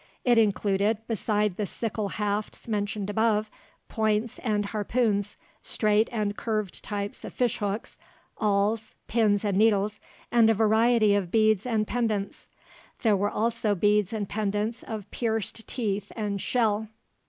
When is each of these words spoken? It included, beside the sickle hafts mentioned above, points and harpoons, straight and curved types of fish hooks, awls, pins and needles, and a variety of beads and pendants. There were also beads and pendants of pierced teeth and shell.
It 0.25 0.39
included, 0.39 0.97
beside 1.07 1.57
the 1.57 1.67
sickle 1.67 2.09
hafts 2.09 2.67
mentioned 2.67 3.07
above, 3.07 3.51
points 3.87 4.39
and 4.39 4.65
harpoons, 4.65 5.37
straight 5.61 6.09
and 6.11 6.35
curved 6.35 6.83
types 6.83 7.23
of 7.23 7.35
fish 7.35 7.59
hooks, 7.59 7.99
awls, 8.35 8.95
pins 9.07 9.45
and 9.45 9.59
needles, 9.59 9.99
and 10.31 10.49
a 10.49 10.55
variety 10.55 11.13
of 11.13 11.29
beads 11.29 11.67
and 11.67 11.85
pendants. 11.85 12.47
There 13.03 13.15
were 13.15 13.29
also 13.29 13.75
beads 13.75 14.11
and 14.11 14.27
pendants 14.27 14.81
of 14.81 15.05
pierced 15.11 15.67
teeth 15.67 16.11
and 16.15 16.41
shell. 16.41 16.87